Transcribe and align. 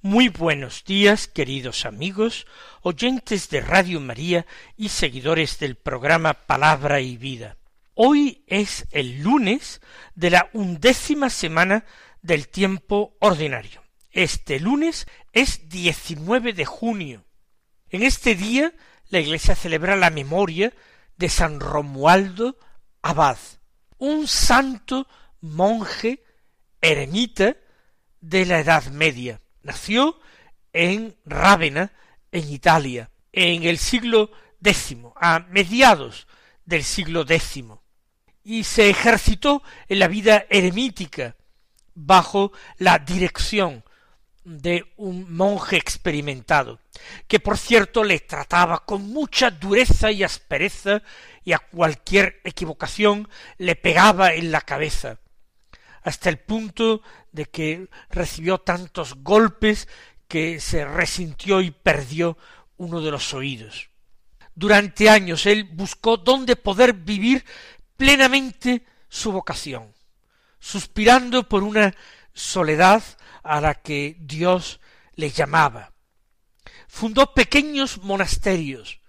Muy 0.00 0.28
buenos 0.28 0.84
días, 0.84 1.26
queridos 1.26 1.84
amigos, 1.84 2.46
oyentes 2.82 3.50
de 3.50 3.60
Radio 3.60 3.98
María 3.98 4.46
y 4.76 4.90
seguidores 4.90 5.58
del 5.58 5.74
programa 5.74 6.34
Palabra 6.34 7.00
y 7.00 7.16
Vida. 7.16 7.56
Hoy 7.94 8.44
es 8.46 8.86
el 8.92 9.22
lunes 9.22 9.80
de 10.14 10.30
la 10.30 10.50
undécima 10.52 11.30
semana 11.30 11.84
del 12.22 12.46
tiempo 12.46 13.16
ordinario. 13.18 13.82
Este 14.12 14.60
lunes 14.60 15.08
es 15.32 15.68
19 15.68 16.52
de 16.52 16.64
junio. 16.64 17.24
En 17.88 18.04
este 18.04 18.36
día 18.36 18.72
la 19.08 19.18
Iglesia 19.18 19.56
celebra 19.56 19.96
la 19.96 20.10
memoria 20.10 20.72
de 21.16 21.28
San 21.28 21.58
Romualdo 21.58 22.56
Abad, 23.02 23.38
un 23.98 24.28
santo 24.28 25.08
monje 25.40 26.22
eremita 26.80 27.56
de 28.20 28.46
la 28.46 28.60
Edad 28.60 28.86
Media. 28.92 29.40
Nació 29.62 30.18
en 30.72 31.16
Rávena, 31.24 31.92
en 32.32 32.48
Italia, 32.50 33.10
en 33.32 33.64
el 33.64 33.78
siglo 33.78 34.30
X, 34.62 34.96
a 35.16 35.40
mediados 35.50 36.26
del 36.64 36.84
siglo 36.84 37.22
X, 37.28 37.64
y 38.44 38.64
se 38.64 38.90
ejercitó 38.90 39.62
en 39.88 39.98
la 39.98 40.08
vida 40.08 40.46
eremítica 40.48 41.36
bajo 41.94 42.52
la 42.78 42.98
dirección 42.98 43.84
de 44.44 44.92
un 44.96 45.34
monje 45.34 45.76
experimentado, 45.76 46.80
que 47.26 47.40
por 47.40 47.58
cierto 47.58 48.02
le 48.02 48.20
trataba 48.20 48.84
con 48.84 49.08
mucha 49.10 49.50
dureza 49.50 50.10
y 50.10 50.22
aspereza 50.22 51.02
y 51.44 51.52
a 51.52 51.58
cualquier 51.58 52.40
equivocación 52.44 53.28
le 53.58 53.76
pegaba 53.76 54.32
en 54.32 54.50
la 54.50 54.62
cabeza, 54.62 55.18
hasta 56.02 56.28
el 56.28 56.38
punto 56.38 57.02
de 57.32 57.46
que 57.46 57.88
recibió 58.10 58.58
tantos 58.58 59.14
golpes 59.16 59.88
que 60.26 60.60
se 60.60 60.84
resintió 60.84 61.60
y 61.60 61.70
perdió 61.70 62.36
uno 62.76 63.00
de 63.00 63.10
los 63.10 63.34
oídos. 63.34 63.90
Durante 64.54 65.08
años 65.08 65.46
él 65.46 65.64
buscó 65.64 66.16
dónde 66.16 66.56
poder 66.56 66.92
vivir 66.92 67.44
plenamente 67.96 68.84
su 69.08 69.32
vocación, 69.32 69.94
suspirando 70.58 71.48
por 71.48 71.62
una 71.62 71.94
soledad 72.32 73.02
a 73.42 73.60
la 73.60 73.74
que 73.74 74.16
Dios 74.20 74.80
le 75.14 75.30
llamaba. 75.30 75.92
Fundó 76.86 77.34
pequeños 77.34 78.02
monasterios, 78.02 79.00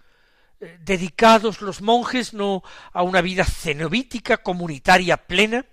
eh, 0.59 0.77
dedicados 0.81 1.61
los 1.61 1.81
monjes 1.81 2.33
no 2.33 2.63
a 2.91 3.03
una 3.03 3.21
vida 3.21 3.45
cenobítica 3.45 4.37
comunitaria 4.37 5.17
plena, 5.17 5.65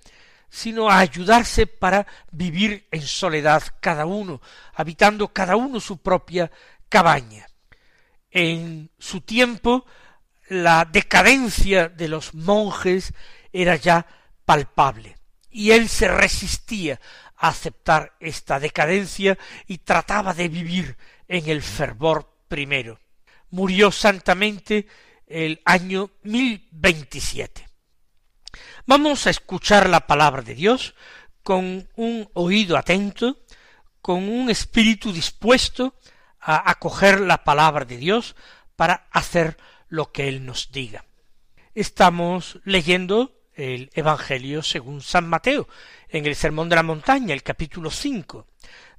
sino 0.49 0.91
a 0.91 0.99
ayudarse 0.99 1.67
para 1.67 2.07
vivir 2.31 2.87
en 2.91 3.03
soledad 3.03 3.63
cada 3.81 4.07
uno, 4.07 4.41
habitando 4.75 5.29
cada 5.29 5.57
uno 5.57 5.81
su 5.81 5.99
propia 5.99 6.51
cabaña. 6.89 7.47
En 8.31 8.91
su 8.99 9.21
tiempo 9.21 9.87
la 10.49 10.85
decadencia 10.85 11.89
de 11.89 12.09
los 12.09 12.35
monjes 12.35 13.13
era 13.53 13.77
ya 13.77 14.07
palpable, 14.45 15.17
y 15.51 15.73
él 15.73 15.89
se 15.89 16.09
resistía 16.09 17.01
a 17.37 17.49
aceptar 17.49 18.17
esta 18.21 18.61
decadencia 18.61 19.37
y 19.67 19.79
trataba 19.79 20.35
de 20.35 20.49
vivir 20.49 20.97
en 21.29 21.49
el 21.49 21.63
fervor 21.63 22.33
primero. 22.49 23.01
Murió 23.51 23.91
santamente 23.91 24.87
el 25.27 25.61
año 25.65 26.11
mil 26.23 26.69
veintisiete. 26.71 27.66
Vamos 28.89 29.27
a 29.27 29.31
escuchar 29.31 29.89
la 29.89 30.07
palabra 30.07 30.43
de 30.43 30.55
Dios 30.55 30.95
con 31.43 31.89
un 31.97 32.31
oído 32.35 32.77
atento, 32.77 33.37
con 34.01 34.29
un 34.29 34.49
espíritu 34.49 35.13
dispuesto 35.13 35.97
a 36.39 36.71
acoger 36.71 37.21
la 37.21 37.43
palabra 37.43 37.85
de 37.85 37.97
Dios 37.97 38.37
para 38.77 39.09
hacer 39.11 39.57
lo 39.89 40.13
que 40.13 40.29
Él 40.29 40.47
nos 40.47 40.71
diga. 40.71 41.05
Estamos 41.75 42.61
leyendo 42.65 43.33
el 43.55 43.91
Evangelio 43.93 44.63
según 44.63 45.01
San 45.03 45.29
Mateo, 45.29 45.67
en 46.09 46.25
el 46.25 46.37
Sermón 46.37 46.69
de 46.69 46.77
la 46.77 46.85
Montaña, 46.85 47.35
el 47.35 47.43
capítulo 47.43 47.91
cinco, 47.91 48.47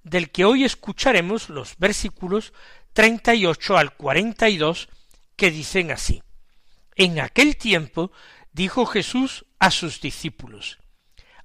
del 0.03 0.31
que 0.31 0.44
hoy 0.44 0.66
escucharemos 0.66 1.47
los 1.47 1.78
versículos 1.78 2.52
treinta 2.92 3.34
y 3.34 3.46
ocho 3.46 3.78
al 3.78 3.94
cuarenta 3.94 4.50
y 4.50 4.58
dos, 4.58 4.90
que 5.38 5.50
dicen 5.50 5.92
así. 5.92 6.22
En 6.97 7.22
aquel 7.22 7.56
tiempo 7.56 8.12
dijo 8.57 8.88
Jesús 8.88 9.45
a 9.59 9.69
sus 9.69 10.01
discípulos, 10.01 10.79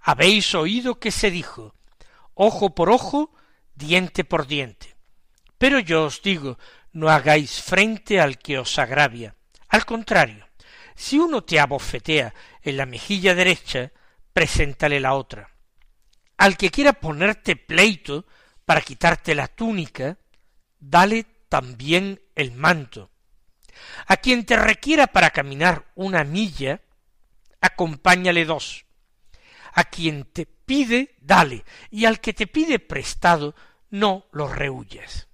Habéis 0.01 0.55
oído 0.55 0.99
que 0.99 1.13
se 1.13 1.31
dijo, 1.31 1.77
ojo 2.35 2.75
por 2.75 2.91
ojo, 2.91 3.35
diente 3.75 4.25
por 4.25 4.47
diente. 4.47 4.97
Pero 5.59 5.79
yo 5.79 6.07
os 6.07 6.23
digo, 6.23 6.59
no 6.93 7.11
hagáis 7.11 7.63
frente 7.63 8.19
al 8.19 8.39
que 8.39 8.59
os 8.59 8.79
agravia. 8.79 9.37
Al 9.69 9.85
contrario, 9.85 10.49
si 10.97 11.19
uno 11.19 11.45
te 11.45 11.61
abofetea 11.61 12.35
en 12.63 12.79
la 12.79 12.87
mejilla 12.87 13.35
derecha, 13.35 13.93
preséntale 14.33 14.99
la 14.99 15.13
otra. 15.15 15.51
Al 16.39 16.57
que 16.57 16.71
quiera 16.71 16.95
ponerte 16.95 17.57
pleito 17.57 18.25
para 18.65 18.81
quitarte 18.81 19.35
la 19.35 19.49
túnica, 19.49 20.17
dale 20.81 21.27
también 21.51 22.23
el 22.35 22.53
manto. 22.53 23.11
A 24.07 24.17
quien 24.17 24.47
te 24.47 24.57
requiera 24.57 25.07
para 25.09 25.31
caminar 25.31 25.93
una 25.95 26.25
milla, 26.25 26.81
acompáñale 27.63 28.45
dos. 28.45 28.85
A 29.73 29.85
quien 29.85 30.25
te 30.25 30.45
pide, 30.45 31.17
dale, 31.23 31.65
y 31.91 32.05
al 32.05 32.21
que 32.21 32.35
te 32.35 32.47
pide 32.47 32.79
prestado, 32.79 33.55
no 33.89 34.27
lo 34.33 34.49
rehuyas. 34.49 35.29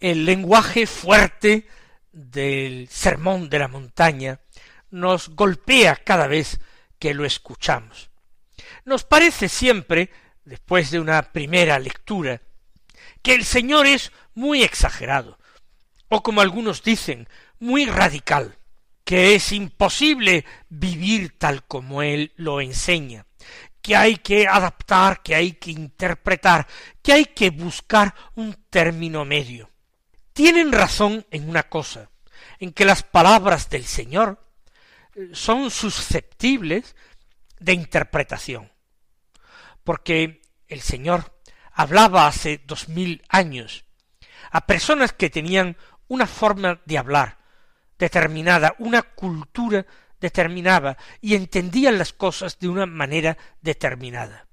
El 0.00 0.26
lenguaje 0.26 0.86
fuerte 0.86 1.66
del 2.12 2.88
sermón 2.88 3.48
de 3.48 3.58
la 3.58 3.68
montaña 3.68 4.40
nos 4.90 5.30
golpea 5.30 5.96
cada 5.96 6.26
vez 6.26 6.60
que 6.98 7.14
lo 7.14 7.24
escuchamos. 7.24 8.10
Nos 8.84 9.04
parece 9.04 9.48
siempre, 9.48 10.10
después 10.44 10.90
de 10.90 11.00
una 11.00 11.32
primera 11.32 11.78
lectura, 11.78 12.42
que 13.22 13.34
el 13.34 13.44
Señor 13.44 13.86
es 13.86 14.12
muy 14.34 14.62
exagerado, 14.62 15.38
o 16.08 16.22
como 16.22 16.40
algunos 16.40 16.82
dicen, 16.82 17.28
muy 17.58 17.86
radical, 17.86 18.58
que 19.04 19.34
es 19.34 19.52
imposible 19.52 20.44
vivir 20.68 21.38
tal 21.38 21.64
como 21.64 22.02
Él 22.02 22.32
lo 22.36 22.60
enseña, 22.60 23.26
que 23.80 23.96
hay 23.96 24.16
que 24.16 24.46
adaptar, 24.46 25.22
que 25.22 25.34
hay 25.34 25.52
que 25.52 25.72
interpretar, 25.72 26.66
que 27.02 27.12
hay 27.12 27.24
que 27.26 27.50
buscar 27.50 28.14
un 28.36 28.54
término 28.70 29.24
medio. 29.24 29.70
Tienen 30.32 30.72
razón 30.72 31.26
en 31.30 31.48
una 31.48 31.64
cosa, 31.64 32.10
en 32.58 32.72
que 32.72 32.84
las 32.84 33.02
palabras 33.02 33.68
del 33.68 33.84
Señor 33.84 34.46
eh, 35.14 35.30
son 35.32 35.70
susceptibles 35.70 36.94
de 37.58 37.72
interpretación, 37.72 38.70
porque 39.84 40.42
el 40.68 40.80
Señor 40.80 41.38
hablaba 41.72 42.26
hace 42.26 42.62
dos 42.64 42.88
mil 42.88 43.22
años 43.28 43.84
a 44.50 44.66
personas 44.66 45.12
que 45.12 45.30
tenían 45.30 45.76
una 46.08 46.26
forma 46.26 46.80
de 46.84 46.98
hablar 46.98 47.41
determinada, 48.02 48.74
una 48.80 49.02
cultura 49.02 49.86
determinada, 50.20 50.98
y 51.20 51.36
entendían 51.36 51.98
las 51.98 52.12
cosas 52.12 52.58
de 52.58 52.66
una 52.66 52.84
manera 52.84 53.38
determinada. 53.60 54.48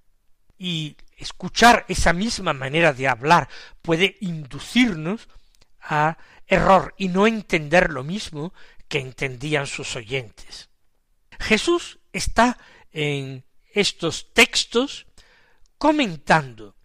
Y 0.55 0.95
escuchar 1.17 1.83
esa 1.87 2.13
misma 2.13 2.53
manera 2.53 2.93
de 2.93 3.07
hablar 3.07 3.49
puede 3.81 4.17
inducirnos 4.21 5.27
a 5.81 6.17
error 6.45 6.93
y 6.95 7.07
no 7.07 7.25
entender 7.25 7.89
lo 7.89 8.03
mismo 8.03 8.53
que 8.87 8.99
entendían 8.99 9.65
sus 9.65 9.95
oyentes. 9.95 10.69
Jesús 11.39 11.99
está 12.13 12.55
en 12.91 13.45
estos 13.73 14.31
textos 14.33 15.07
comentando 15.79 16.75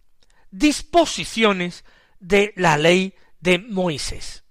disposiciones 0.49 1.85
de 2.19 2.53
la 2.55 2.75
ley 2.77 3.13
de 3.39 3.59
Moisés. 3.59 4.44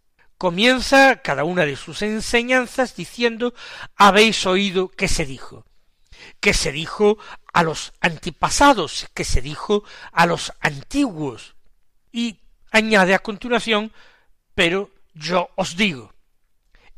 Comienza 0.45 1.23
cada 1.23 1.45
una 1.45 1.65
de 1.65 1.75
sus 1.75 2.03
enseñanzas 2.03 2.95
diciendo 2.95 3.55
habéis 3.97 4.45
oído 4.45 4.91
que 4.91 5.09
se 5.09 5.25
dijo, 5.25 5.65
que 6.39 6.53
se 6.53 6.71
dijo 6.71 7.17
a 7.55 7.63
los 7.63 7.95
antepasados, 8.03 9.09
que 9.15 9.25
se 9.25 9.41
dijo 9.41 9.85
a 10.13 10.27
los 10.27 10.53
antiguos, 10.61 11.55
y 12.13 12.41
añade 12.71 13.15
a 13.15 13.21
continuación 13.21 13.91
pero 14.55 14.91
yo 15.15 15.49
os 15.57 15.79
digo. 15.79 16.13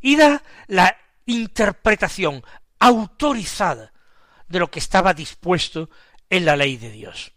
y 0.00 0.16
da 0.16 0.42
la 0.66 0.96
interpretación 1.24 2.42
autorizada 2.80 3.92
de 4.48 4.58
lo 4.58 4.72
que 4.72 4.80
estaba 4.80 5.14
dispuesto 5.14 5.88
en 6.30 6.46
la 6.46 6.56
ley 6.56 6.78
de 6.78 6.90
Dios. 6.90 7.30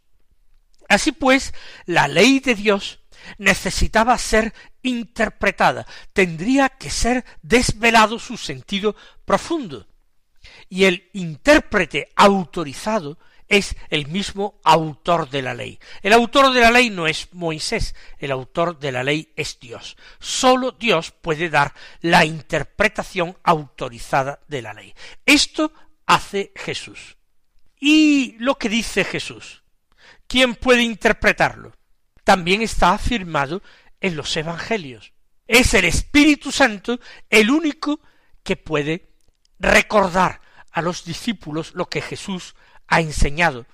Así 0.87 1.11
pues, 1.11 1.53
la 1.85 2.07
ley 2.07 2.39
de 2.39 2.55
Dios 2.55 2.99
necesitaba 3.37 4.17
ser 4.17 4.55
interpretada, 4.81 5.85
tendría 6.13 6.69
que 6.69 6.89
ser 6.89 7.25
desvelado 7.41 8.19
su 8.19 8.37
sentido 8.37 8.95
profundo. 9.25 9.87
Y 10.69 10.85
el 10.85 11.09
intérprete 11.13 12.09
autorizado 12.15 13.17
es 13.49 13.75
el 13.89 14.07
mismo 14.07 14.61
autor 14.63 15.29
de 15.29 15.41
la 15.41 15.55
ley. 15.55 15.79
El 16.03 16.13
autor 16.13 16.53
de 16.53 16.61
la 16.61 16.71
ley 16.71 16.91
no 16.91 17.07
es 17.07 17.33
Moisés, 17.33 17.95
el 18.19 18.31
autor 18.31 18.77
de 18.77 18.91
la 18.91 19.03
ley 19.03 19.33
es 19.35 19.59
Dios. 19.59 19.97
Sólo 20.19 20.71
Dios 20.71 21.11
puede 21.11 21.49
dar 21.49 21.73
la 22.01 22.23
interpretación 22.25 23.35
autorizada 23.43 24.39
de 24.47 24.61
la 24.61 24.73
ley. 24.73 24.93
Esto 25.25 25.73
hace 26.05 26.53
Jesús. 26.55 27.17
Y 27.79 28.35
lo 28.39 28.55
que 28.55 28.69
dice 28.69 29.03
Jesús, 29.03 29.63
¿quién 30.27 30.55
puede 30.55 30.83
interpretarlo? 30.83 31.73
También 32.23 32.61
está 32.61 32.93
afirmado 32.93 33.63
en 34.01 34.15
los 34.15 34.35
Evangelios. 34.35 35.13
Es 35.47 35.73
el 35.73 35.85
Espíritu 35.85 36.51
Santo 36.51 36.99
el 37.29 37.49
único 37.49 38.01
que 38.43 38.55
puede 38.55 39.09
recordar 39.59 40.41
a 40.71 40.81
los 40.81 41.03
discípulos 41.03 41.73
lo 41.73 41.89
que 41.89 42.01
Jesús 42.01 42.55
ha 42.87 43.01
enseñado 43.01 43.65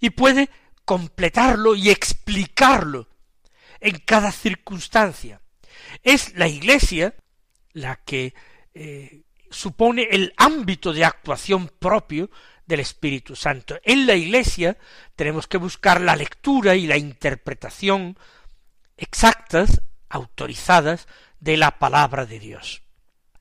y 0.00 0.10
puede 0.10 0.50
completarlo 0.84 1.74
y 1.74 1.90
explicarlo 1.90 3.08
en 3.80 3.98
cada 3.98 4.32
circunstancia. 4.32 5.40
Es 6.02 6.34
la 6.34 6.48
Iglesia 6.48 7.14
la 7.72 7.96
que 7.96 8.34
eh, 8.74 9.22
supone 9.50 10.08
el 10.10 10.32
ámbito 10.36 10.92
de 10.92 11.04
actuación 11.04 11.70
propio 11.78 12.30
del 12.66 12.80
Espíritu 12.80 13.34
Santo. 13.34 13.78
En 13.82 14.06
la 14.06 14.14
Iglesia 14.14 14.78
tenemos 15.16 15.46
que 15.46 15.58
buscar 15.58 16.00
la 16.00 16.16
lectura 16.16 16.76
y 16.76 16.86
la 16.86 16.96
interpretación 16.96 18.16
exactas, 19.00 19.82
autorizadas, 20.08 21.08
de 21.40 21.56
la 21.56 21.78
palabra 21.78 22.26
de 22.26 22.38
Dios. 22.38 22.82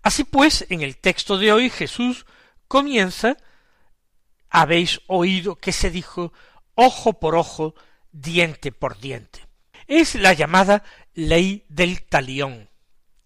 Así 0.02 0.24
pues, 0.24 0.66
en 0.70 0.82
el 0.82 0.98
texto 0.98 1.38
de 1.38 1.52
hoy 1.52 1.70
Jesús 1.70 2.26
comienza 2.68 3.38
habéis 4.50 5.02
oído 5.08 5.56
que 5.58 5.72
se 5.72 5.92
dijo 5.92 6.34
ojo 6.76 7.20
por 7.20 7.36
ojo, 7.36 7.76
diente 8.12 8.72
por 8.72 9.00
diente. 9.00 9.46
Es 9.88 10.16
la 10.16 10.34
llamada 10.34 10.84
ley 11.14 11.66
del 11.68 12.04
talión. 12.04 12.70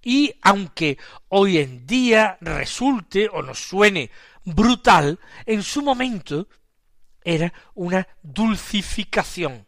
Y 0.02 0.34
aunque 0.42 0.98
hoy 1.30 1.60
en 1.60 1.86
día 1.86 2.38
resulte 2.42 3.30
o 3.32 3.42
nos 3.42 3.60
suene 3.60 4.12
brutal, 4.44 5.20
en 5.46 5.64
su 5.64 5.82
momento 5.82 6.48
era 7.24 7.54
una 7.74 8.06
dulcificación, 8.22 9.66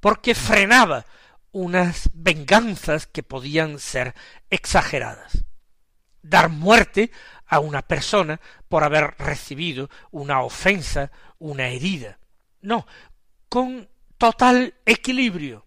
porque 0.00 0.34
frenaba 0.34 1.06
unas 1.56 2.10
venganzas 2.12 3.06
que 3.06 3.22
podían 3.22 3.78
ser 3.78 4.14
exageradas. 4.50 5.46
Dar 6.20 6.50
muerte 6.50 7.10
a 7.46 7.60
una 7.60 7.80
persona 7.80 8.42
por 8.68 8.84
haber 8.84 9.14
recibido 9.16 9.88
una 10.10 10.42
ofensa, 10.42 11.10
una 11.38 11.68
herida. 11.68 12.18
No, 12.60 12.86
con 13.48 13.88
total 14.18 14.74
equilibrio. 14.84 15.64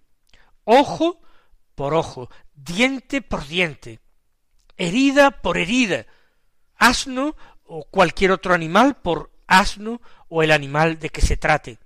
Ojo 0.63 1.21
por 1.73 1.95
ojo, 1.95 2.29
diente 2.53 3.23
por 3.23 3.47
diente, 3.47 3.99
herida 4.77 5.41
por 5.41 5.57
herida, 5.57 6.05
asno 6.75 7.35
o 7.63 7.83
cualquier 7.85 8.31
otro 8.31 8.53
animal 8.53 8.97
por 8.97 9.31
asno 9.47 10.01
o 10.27 10.43
el 10.43 10.51
animal 10.51 10.99
de 10.99 11.09
que 11.09 11.21
se 11.21 11.35
trate. 11.35 11.79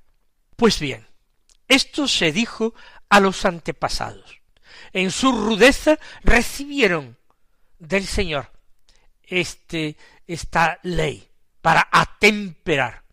Pues 0.58 0.82
bien, 0.82 1.08
esto 1.68 2.08
se 2.08 2.32
dijo 2.32 2.74
a 3.14 3.20
los 3.20 3.46
antepasados. 3.46 4.42
En 4.92 5.12
su 5.12 5.32
rudeza 5.32 6.00
recibieron 6.24 7.16
del 7.78 8.08
Señor 8.08 8.52
este, 9.22 9.98
esta 10.26 10.80
ley 10.82 11.30
para 11.62 11.88
atemperar 11.92 13.04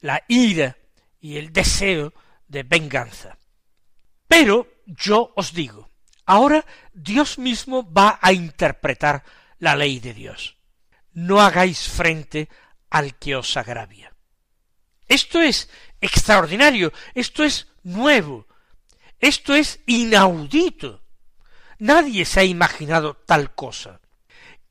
la 0.00 0.22
ira 0.28 0.76
y 1.18 1.38
el 1.38 1.52
deseo 1.52 2.14
de 2.46 2.62
venganza. 2.62 3.36
Pero 4.28 4.68
yo 4.86 5.32
os 5.34 5.52
digo, 5.52 5.90
ahora 6.24 6.64
Dios 6.92 7.36
mismo 7.36 7.92
va 7.92 8.20
a 8.22 8.32
interpretar 8.32 9.24
la 9.58 9.74
ley 9.74 9.98
de 9.98 10.14
Dios. 10.14 10.56
No 11.14 11.40
hagáis 11.40 11.88
frente 11.88 12.48
al 12.90 13.18
que 13.18 13.34
os 13.34 13.56
agravia. 13.56 14.14
Esto 15.08 15.40
es 15.40 15.68
extraordinario, 16.00 16.92
esto 17.12 17.42
es 17.42 17.66
nuevo, 17.82 18.46
esto 19.22 19.54
es 19.54 19.80
inaudito. 19.86 21.02
Nadie 21.78 22.26
se 22.26 22.40
ha 22.40 22.44
imaginado 22.44 23.14
tal 23.26 23.54
cosa 23.54 24.02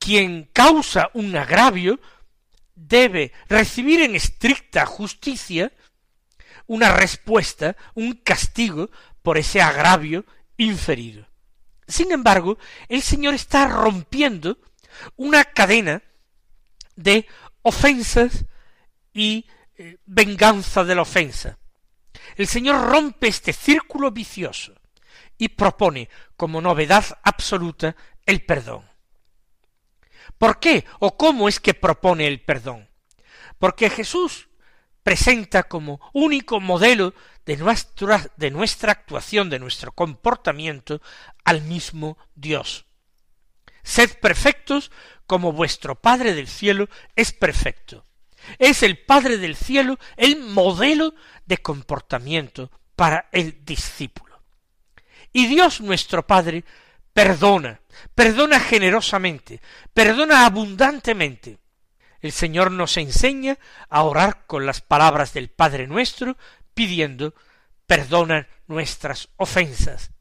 quien 0.01 0.49
causa 0.51 1.11
un 1.13 1.37
agravio 1.37 1.99
debe 2.73 3.31
recibir 3.47 4.01
en 4.01 4.15
estricta 4.15 4.87
justicia 4.87 5.71
una 6.65 6.91
respuesta, 6.91 7.77
un 7.93 8.13
castigo 8.13 8.89
por 9.21 9.37
ese 9.37 9.61
agravio 9.61 10.25
inferido. 10.57 11.27
Sin 11.87 12.11
embargo, 12.11 12.57
el 12.89 13.03
Señor 13.03 13.35
está 13.35 13.67
rompiendo 13.67 14.57
una 15.17 15.43
cadena 15.45 16.01
de 16.95 17.27
ofensas 17.61 18.45
y 19.13 19.45
eh, 19.77 19.99
venganza 20.05 20.83
de 20.83 20.95
la 20.95 21.03
ofensa. 21.03 21.59
El 22.35 22.47
Señor 22.47 22.89
rompe 22.89 23.27
este 23.27 23.53
círculo 23.53 24.11
vicioso 24.11 24.73
y 25.37 25.49
propone 25.49 26.09
como 26.35 26.61
novedad 26.61 27.19
absoluta 27.23 27.95
el 28.25 28.45
perdón. 28.45 28.89
¿Por 30.37 30.59
qué 30.59 30.85
o 30.99 31.17
cómo 31.17 31.47
es 31.47 31.59
que 31.59 31.73
propone 31.73 32.27
el 32.27 32.41
perdón? 32.41 32.89
Porque 33.59 33.89
Jesús 33.89 34.49
presenta 35.03 35.63
como 35.63 35.99
único 36.13 36.59
modelo 36.59 37.13
de 37.45 37.57
nuestra, 37.57 38.91
actuación, 38.91 39.49
de 39.49 39.59
nuestro 39.59 39.91
comportamiento, 39.91 41.01
al 41.43 41.61
mismo 41.61 42.17
Dios. 42.35 42.85
Sed 43.83 44.19
perfectos 44.19 44.91
como 45.25 45.53
vuestro 45.53 45.95
Padre 45.95 46.33
del 46.33 46.47
cielo 46.47 46.87
es 47.15 47.33
perfecto. 47.33 48.05
Es 48.59 48.83
el 48.83 48.97
Padre 48.97 49.37
del 49.37 49.55
cielo 49.55 49.97
el 50.17 50.37
modelo 50.39 51.13
de 51.45 51.57
comportamiento 51.57 52.71
para 52.95 53.29
el 53.31 53.63
discípulo. 53.65 54.41
Y 55.33 55.47
Dios 55.47 55.81
nuestro 55.81 56.25
Padre 56.25 56.63
perdona, 57.13 57.81
perdona 58.13 58.59
generosamente, 58.59 59.61
perdona 59.93 60.45
abundantemente. 60.45 61.57
El 62.21 62.31
Señor 62.31 62.71
nos 62.71 62.97
enseña 62.97 63.57
a 63.89 64.03
orar 64.03 64.45
con 64.45 64.65
las 64.65 64.81
palabras 64.81 65.33
del 65.33 65.49
Padre 65.49 65.87
nuestro, 65.87 66.37
pidiendo 66.73 67.33
perdona 67.87 68.47
nuestras 68.67 69.29
ofensas, 69.37 70.11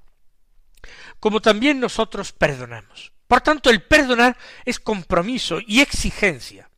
como 1.21 1.41
también 1.41 1.79
nosotros 1.79 2.33
perdonamos. 2.33 3.13
Por 3.29 3.43
tanto, 3.43 3.71
el 3.71 3.83
perdonar 3.83 4.37
es 4.65 4.81
compromiso 4.81 5.61
y 5.65 5.81
exigencia 5.81 6.70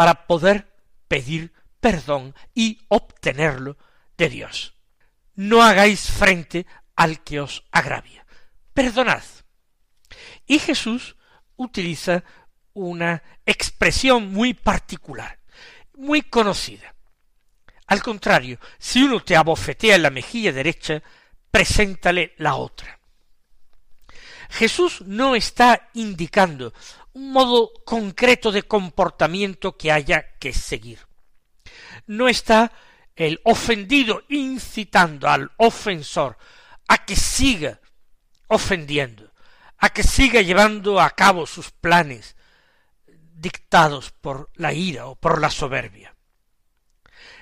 para 0.00 0.26
poder 0.26 0.66
pedir 1.08 1.52
perdón 1.78 2.34
y 2.54 2.80
obtenerlo 2.88 3.76
de 4.16 4.30
Dios. 4.30 4.72
No 5.34 5.62
hagáis 5.62 6.10
frente 6.10 6.64
al 6.96 7.22
que 7.22 7.38
os 7.38 7.64
agravia 7.70 8.24
perdonad. 8.72 9.22
Y 10.46 10.58
Jesús 10.58 11.16
utiliza 11.56 12.24
una 12.72 13.22
expresión 13.44 14.32
muy 14.32 14.54
particular, 14.54 15.38
muy 15.92 16.22
conocida. 16.22 16.94
Al 17.86 18.02
contrario, 18.02 18.58
si 18.78 19.02
uno 19.02 19.20
te 19.20 19.36
abofetea 19.36 19.96
en 19.96 20.02
la 20.04 20.08
mejilla 20.08 20.50
derecha, 20.50 21.02
preséntale 21.50 22.32
la 22.38 22.54
otra. 22.54 22.98
Jesús 24.48 25.02
no 25.02 25.36
está 25.36 25.90
indicando 25.92 26.72
un 27.12 27.32
modo 27.32 27.72
concreto 27.84 28.52
de 28.52 28.62
comportamiento 28.62 29.76
que 29.76 29.92
haya 29.92 30.36
que 30.38 30.52
seguir. 30.52 31.00
No 32.06 32.28
está 32.28 32.72
el 33.16 33.40
ofendido 33.44 34.22
incitando 34.28 35.28
al 35.28 35.50
ofensor 35.56 36.38
a 36.88 37.04
que 37.04 37.16
siga 37.16 37.80
ofendiendo, 38.48 39.32
a 39.78 39.90
que 39.90 40.02
siga 40.02 40.40
llevando 40.40 41.00
a 41.00 41.10
cabo 41.10 41.46
sus 41.46 41.70
planes 41.70 42.36
dictados 43.06 44.10
por 44.10 44.50
la 44.54 44.72
ira 44.72 45.06
o 45.06 45.16
por 45.16 45.40
la 45.40 45.50
soberbia. 45.50 46.14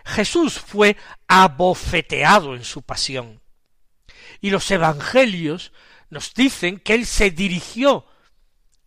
Jesús 0.05 0.59
fue 0.59 0.97
abofeteado 1.27 2.55
en 2.55 2.65
su 2.65 2.83
pasión, 2.83 3.43
y 4.41 4.51
los 4.51 4.71
evangelios 4.71 5.73
nos 6.11 6.33
dicen 6.35 6.79
que 6.79 6.95
él 6.95 7.07
se 7.07 7.31
dirigió 7.31 8.07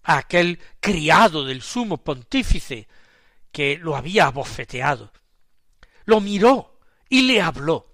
a 0.04 0.18
aquel 0.18 0.60
criado 0.80 1.46
del 1.46 1.62
sumo 1.62 1.98
pontífice 1.98 2.88
que 3.52 3.78
lo 3.78 3.96
había 3.96 4.28
abofeteado. 4.28 5.12
Lo 6.06 6.20
miró 6.20 6.80
y 7.10 7.24
le 7.24 7.42
habló. 7.42 7.88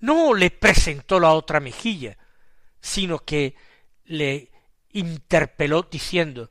No 0.00 0.34
le 0.34 0.50
presentó 0.50 1.20
la 1.20 1.32
otra 1.32 1.60
mejilla, 1.60 2.18
sino 2.80 3.20
que 3.20 3.54
le 4.04 4.50
interpeló 4.90 5.82
diciendo 5.82 6.50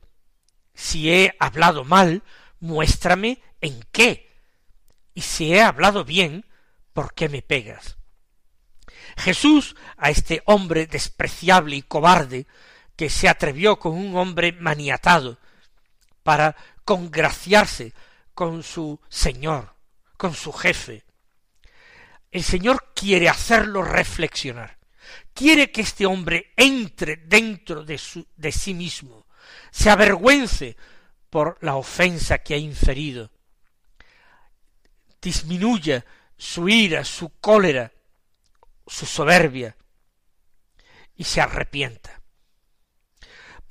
Si 0.74 1.12
he 1.12 1.34
hablado 1.38 1.84
mal, 1.84 2.22
muéstrame 2.60 3.42
en 3.60 3.82
qué. 3.92 4.30
Y 5.14 5.20
si 5.20 5.52
he 5.52 5.60
hablado 5.60 6.04
bien, 6.04 6.46
¿por 6.92 7.14
qué 7.14 7.28
me 7.28 7.42
pegas? 7.42 7.98
Jesús 9.16 9.76
a 9.96 10.10
este 10.10 10.42
hombre 10.46 10.86
despreciable 10.86 11.76
y 11.76 11.82
cobarde 11.82 12.46
que 12.96 13.10
se 13.10 13.28
atrevió 13.28 13.78
con 13.78 13.92
un 13.92 14.16
hombre 14.16 14.52
maniatado 14.52 15.38
para 16.22 16.56
congraciarse 16.84 17.92
con 18.34 18.62
su 18.62 19.00
Señor, 19.08 19.74
con 20.16 20.34
su 20.34 20.52
jefe. 20.52 21.04
El 22.30 22.42
Señor 22.42 22.92
quiere 22.94 23.28
hacerlo 23.28 23.82
reflexionar, 23.82 24.78
quiere 25.34 25.70
que 25.70 25.82
este 25.82 26.06
hombre 26.06 26.52
entre 26.56 27.16
dentro 27.16 27.84
de, 27.84 27.98
su, 27.98 28.26
de 28.36 28.52
sí 28.52 28.74
mismo, 28.74 29.26
se 29.70 29.90
avergüence 29.90 30.76
por 31.28 31.58
la 31.60 31.76
ofensa 31.76 32.38
que 32.38 32.54
ha 32.54 32.58
inferido, 32.58 33.30
disminuya 35.20 36.04
su 36.36 36.68
ira, 36.68 37.04
su 37.04 37.30
cólera, 37.38 37.92
su 38.86 39.06
soberbia, 39.06 39.76
y 41.16 41.24
se 41.24 41.40
arrepienta. 41.40 42.21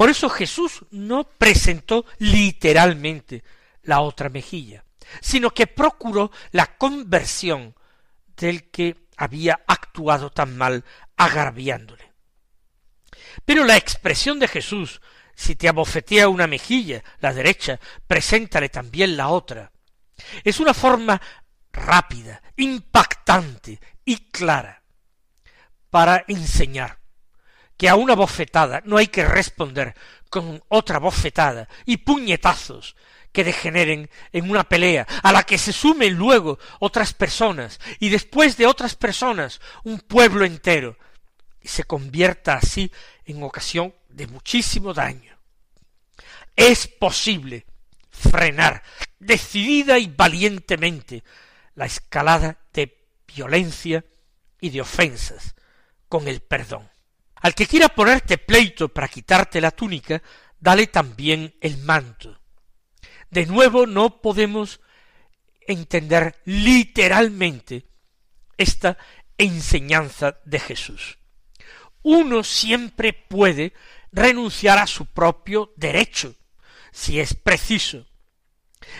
Por 0.02 0.10
eso 0.10 0.32
Jesús 0.32 0.84
no 0.90 1.26
presentó 1.26 2.08
literalmente 2.18 3.44
la 3.84 4.02
otra 4.02 4.30
mejilla, 4.30 4.84
sino 5.22 5.52
que 5.52 5.68
procuró 5.68 6.32
la 6.50 6.76
conversión 6.76 7.76
del 8.36 8.72
que 8.72 9.06
había 9.16 9.62
actuado 9.68 10.32
tan 10.32 10.58
mal 10.58 10.86
agraviándole. 11.18 12.14
Pero 13.46 13.64
la 13.64 13.78
expresión 13.78 14.40
de 14.40 14.48
Jesús, 14.48 15.02
si 15.36 15.56
te 15.56 15.70
abofetea 15.70 16.30
una 16.30 16.48
mejilla, 16.48 17.04
la 17.20 17.32
derecha, 17.32 17.80
preséntale 18.08 18.70
también 18.70 19.16
la 19.16 19.28
otra, 19.28 19.72
es 20.44 20.60
una 20.60 20.74
forma 20.74 21.22
rápida, 21.72 22.42
impactante 22.58 23.80
y 24.04 24.32
clara 24.32 24.82
para 25.92 26.26
enseñar 26.28 27.01
que 27.82 27.90
a 27.90 27.96
una 27.96 28.14
bofetada 28.14 28.84
no 28.86 28.98
hay 28.98 29.08
que 29.08 29.26
responder 29.26 29.96
con 30.30 30.64
otra 30.68 31.00
bofetada 31.00 31.68
y 31.84 31.98
puñetazos 31.98 32.96
que 33.32 33.44
degeneren 33.44 34.08
en 34.32 34.52
una 34.52 34.64
pelea, 34.66 35.08
a 35.24 35.32
la 35.32 35.42
que 35.42 35.58
se 35.58 35.74
sumen 35.74 36.14
luego 36.14 36.60
otras 36.78 37.16
personas, 37.16 37.80
y 37.98 38.10
después 38.10 38.56
de 38.56 38.68
otras 38.68 38.96
personas 38.96 39.60
un 39.84 39.98
pueblo 39.98 40.46
entero, 40.46 40.96
y 41.60 41.70
se 41.70 41.84
convierta 41.84 42.54
así 42.54 42.92
en 43.26 43.42
ocasión 43.42 43.96
de 44.10 44.28
muchísimo 44.28 44.94
daño. 44.94 45.36
Es 46.56 46.86
posible 46.86 47.66
frenar 48.12 48.84
decidida 49.18 49.98
y 49.98 50.06
valientemente 50.06 51.24
la 51.74 51.88
escalada 51.88 52.60
de 52.74 52.96
violencia 53.36 54.06
y 54.60 54.70
de 54.70 54.82
ofensas 54.82 55.56
con 56.08 56.28
el 56.28 56.42
perdón. 56.42 56.91
Al 57.42 57.56
que 57.56 57.68
quiera 57.68 57.90
ponerte 57.90 58.38
pleito 58.38 58.90
para 58.90 59.08
quitarte 59.08 59.60
la 59.60 59.72
túnica, 59.72 60.22
dale 60.60 60.88
también 60.88 61.56
el 61.60 61.78
manto. 61.80 62.40
De 63.30 63.46
nuevo 63.46 63.88
no 63.88 64.22
podemos 64.22 64.80
entender 65.62 66.40
literalmente 66.46 67.88
esta 68.58 68.98
enseñanza 69.38 70.38
de 70.46 70.60
Jesús. 70.60 71.18
Uno 72.04 72.44
siempre 72.44 73.14
puede 73.14 73.74
renunciar 74.12 74.78
a 74.78 74.88
su 74.88 75.06
propio 75.08 75.74
derecho, 75.78 76.36
si 76.92 77.20
es 77.20 77.34
preciso, 77.34 78.06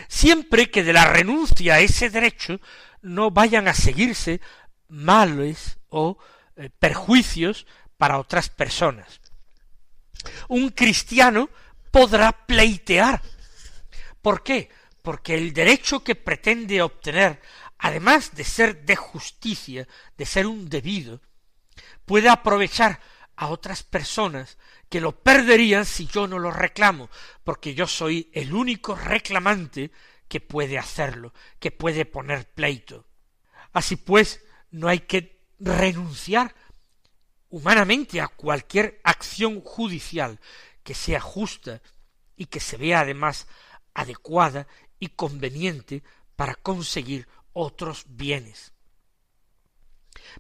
siempre 0.08 0.72
que 0.72 0.84
de 0.84 0.94
la 0.94 1.06
renuncia 1.06 1.76
a 1.76 1.80
ese 1.80 2.10
derecho 2.10 2.60
no 3.02 3.32
vayan 3.32 3.68
a 3.68 3.74
seguirse 3.74 4.42
males 4.88 5.80
o 5.90 6.18
eh, 6.56 6.70
perjuicios 6.80 7.66
para 8.02 8.18
otras 8.18 8.50
personas. 8.50 9.22
Un 10.48 10.70
cristiano 10.70 11.52
podrá 11.92 12.32
pleitear. 12.32 13.22
¿Por 14.24 14.42
qué? 14.42 14.70
Porque 15.04 15.36
el 15.36 15.54
derecho 15.54 16.04
que 16.04 16.16
pretende 16.16 16.82
obtener, 16.82 17.40
además 17.78 18.34
de 18.34 18.44
ser 18.44 18.86
de 18.86 18.96
justicia, 18.96 19.88
de 20.18 20.26
ser 20.26 20.48
un 20.48 20.68
debido, 20.68 21.22
puede 22.04 22.28
aprovechar 22.28 23.00
a 23.36 23.50
otras 23.50 23.84
personas 23.84 24.58
que 24.90 25.00
lo 25.00 25.22
perderían 25.22 25.86
si 25.86 26.08
yo 26.08 26.26
no 26.26 26.40
lo 26.40 26.50
reclamo, 26.50 27.08
porque 27.44 27.76
yo 27.76 27.86
soy 27.86 28.32
el 28.34 28.56
único 28.56 28.96
reclamante 28.96 29.92
que 30.28 30.42
puede 30.42 30.80
hacerlo, 30.80 31.36
que 31.60 31.70
puede 31.70 32.06
poner 32.06 32.50
pleito. 32.50 33.06
Así 33.74 33.96
pues, 33.96 34.44
no 34.72 34.88
hay 34.88 35.02
que 35.02 35.40
renunciar 35.60 36.56
humanamente 37.52 38.20
a 38.20 38.28
cualquier 38.28 39.00
acción 39.04 39.62
judicial 39.62 40.40
que 40.84 40.96
sea 40.96 41.20
justa 41.20 41.82
y 42.36 42.46
que 42.46 42.60
se 42.60 42.78
vea 42.78 43.02
además 43.02 43.48
adecuada 43.94 44.68
y 45.00 45.10
conveniente 45.10 46.02
para 46.36 46.56
conseguir 46.56 47.28
otros 47.54 48.06
bienes. 48.08 48.74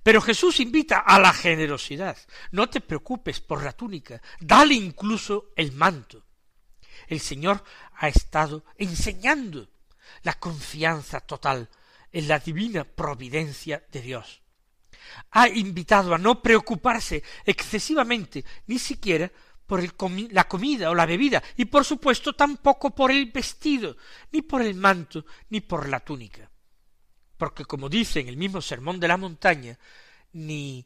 Pero 0.03 0.21
Jesús 0.21 0.59
invita 0.59 0.99
a 0.99 1.19
la 1.19 1.33
generosidad. 1.33 2.17
No 2.51 2.69
te 2.69 2.81
preocupes 2.81 3.39
por 3.39 3.63
la 3.63 3.73
túnica, 3.73 4.21
dale 4.39 4.73
incluso 4.73 5.51
el 5.55 5.73
manto. 5.73 6.23
El 7.07 7.19
Señor 7.19 7.63
ha 7.93 8.07
estado 8.07 8.63
enseñando 8.77 9.69
la 10.23 10.33
confianza 10.33 11.19
total 11.19 11.69
en 12.11 12.27
la 12.27 12.39
divina 12.39 12.83
providencia 12.83 13.83
de 13.91 14.01
Dios. 14.01 14.41
Ha 15.31 15.47
invitado 15.49 16.13
a 16.13 16.17
no 16.17 16.41
preocuparse 16.41 17.23
excesivamente, 17.45 18.43
ni 18.67 18.79
siquiera 18.79 19.31
por 19.65 19.81
la 20.31 20.47
comida 20.47 20.89
o 20.89 20.95
la 20.95 21.05
bebida, 21.05 21.41
y 21.55 21.65
por 21.65 21.85
supuesto 21.85 22.33
tampoco 22.33 22.91
por 22.91 23.11
el 23.11 23.31
vestido, 23.31 23.95
ni 24.31 24.41
por 24.41 24.61
el 24.61 24.75
manto, 24.75 25.25
ni 25.49 25.61
por 25.61 25.87
la 25.87 26.01
túnica 26.01 26.51
porque 27.41 27.65
como 27.65 27.89
dice 27.89 28.19
en 28.19 28.27
el 28.27 28.37
mismo 28.37 28.61
Sermón 28.61 28.99
de 28.99 29.07
la 29.07 29.17
Montaña, 29.17 29.79
ni 30.33 30.85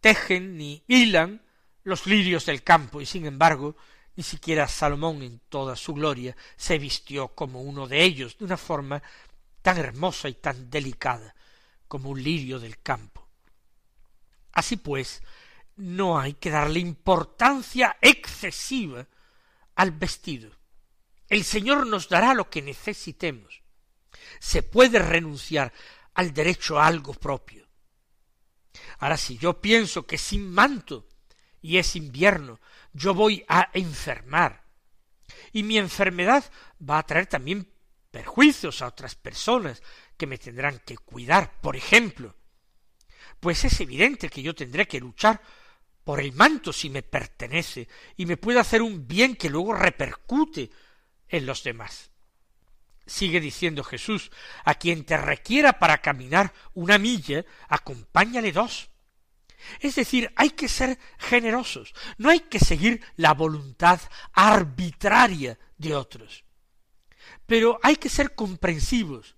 tejen 0.00 0.56
ni 0.56 0.82
hilan 0.88 1.42
los 1.82 2.06
lirios 2.06 2.46
del 2.46 2.62
campo, 2.62 3.02
y 3.02 3.04
sin 3.04 3.26
embargo, 3.26 3.76
ni 4.16 4.22
siquiera 4.22 4.66
Salomón 4.66 5.20
en 5.20 5.42
toda 5.50 5.76
su 5.76 5.92
gloria 5.92 6.34
se 6.56 6.78
vistió 6.78 7.28
como 7.34 7.60
uno 7.60 7.86
de 7.86 8.02
ellos, 8.02 8.38
de 8.38 8.46
una 8.46 8.56
forma 8.56 9.02
tan 9.60 9.76
hermosa 9.76 10.30
y 10.30 10.32
tan 10.32 10.70
delicada 10.70 11.34
como 11.86 12.08
un 12.08 12.22
lirio 12.22 12.58
del 12.58 12.78
campo. 12.80 13.23
Así 14.54 14.76
pues, 14.76 15.22
no 15.76 16.18
hay 16.18 16.34
que 16.34 16.50
darle 16.50 16.80
importancia 16.80 17.96
excesiva 18.00 19.06
al 19.74 19.90
vestido. 19.90 20.50
El 21.28 21.44
Señor 21.44 21.86
nos 21.86 22.08
dará 22.08 22.34
lo 22.34 22.48
que 22.48 22.62
necesitemos 22.62 23.64
se 24.38 24.62
puede 24.62 24.98
renunciar 24.98 25.72
al 26.14 26.32
derecho 26.32 26.78
a 26.78 26.86
algo 26.86 27.14
propio. 27.14 27.66
Ahora, 28.98 29.16
si 29.16 29.38
yo 29.38 29.60
pienso 29.60 30.06
que 30.06 30.18
sin 30.18 30.50
manto 30.50 31.08
y 31.60 31.78
es 31.78 31.96
invierno, 31.96 32.60
yo 32.92 33.14
voy 33.14 33.44
a 33.48 33.70
enfermar, 33.72 34.64
y 35.52 35.62
mi 35.62 35.78
enfermedad 35.78 36.44
va 36.78 36.98
a 36.98 37.06
traer 37.06 37.26
también 37.26 37.72
perjuicios 38.10 38.82
a 38.82 38.88
otras 38.88 39.14
personas 39.14 39.82
que 40.16 40.26
me 40.26 40.38
tendrán 40.38 40.80
que 40.80 40.96
cuidar, 40.96 41.60
por 41.60 41.76
ejemplo, 41.76 42.36
pues 43.44 43.62
es 43.66 43.78
evidente 43.82 44.30
que 44.30 44.40
yo 44.40 44.54
tendré 44.54 44.88
que 44.88 44.98
luchar 44.98 45.38
por 46.02 46.18
el 46.18 46.32
manto 46.32 46.72
si 46.72 46.88
me 46.88 47.02
pertenece 47.02 47.86
y 48.16 48.24
me 48.24 48.38
puede 48.38 48.58
hacer 48.58 48.80
un 48.80 49.06
bien 49.06 49.36
que 49.36 49.50
luego 49.50 49.74
repercute 49.74 50.70
en 51.28 51.44
los 51.44 51.62
demás. 51.62 52.10
Sigue 53.04 53.40
diciendo 53.40 53.84
Jesús, 53.84 54.30
a 54.64 54.76
quien 54.76 55.04
te 55.04 55.18
requiera 55.18 55.78
para 55.78 55.98
caminar 55.98 56.54
una 56.72 56.96
milla, 56.96 57.44
acompáñale 57.68 58.50
dos. 58.50 58.88
Es 59.78 59.96
decir, 59.96 60.32
hay 60.36 60.48
que 60.48 60.66
ser 60.66 60.98
generosos, 61.18 61.92
no 62.16 62.30
hay 62.30 62.40
que 62.40 62.58
seguir 62.58 63.02
la 63.16 63.34
voluntad 63.34 64.00
arbitraria 64.32 65.58
de 65.76 65.94
otros. 65.94 66.44
Pero 67.44 67.78
hay 67.82 67.96
que 67.96 68.08
ser 68.08 68.34
comprensivos, 68.34 69.36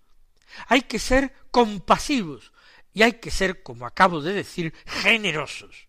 hay 0.68 0.82
que 0.82 1.00
ser 1.00 1.34
compasivos 1.50 2.52
y 2.96 3.02
hay 3.02 3.20
que 3.20 3.30
ser, 3.30 3.62
como 3.62 3.84
acabo 3.84 4.22
de 4.22 4.32
decir, 4.32 4.72
generosos. 4.86 5.86